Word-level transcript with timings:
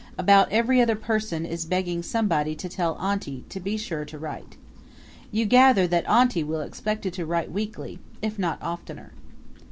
About 0.17 0.51
every 0.51 0.81
other 0.81 0.95
person 0.95 1.45
is 1.45 1.63
begging 1.65 2.01
somebody 2.01 2.55
to 2.55 2.67
tell 2.67 2.95
auntie 2.97 3.43
to 3.49 3.59
be 3.59 3.77
sure 3.77 4.03
to 4.05 4.17
write. 4.17 4.57
You 5.31 5.45
gather 5.45 5.85
that 5.85 6.07
auntie 6.09 6.43
will 6.43 6.61
be 6.61 6.65
expected 6.67 7.13
to 7.13 7.25
write 7.27 7.51
weekly, 7.51 7.99
if 8.19 8.39
not 8.39 8.57
oftener. 8.63 9.11